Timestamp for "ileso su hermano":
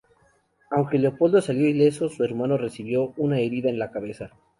1.69-2.57